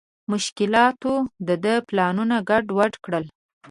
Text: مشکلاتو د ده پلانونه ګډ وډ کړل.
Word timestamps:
مشکلاتو 0.31 1.13
د 1.47 1.49
ده 1.63 1.75
پلانونه 1.87 2.35
ګډ 2.49 2.65
وډ 2.77 2.93
کړل. 3.03 3.25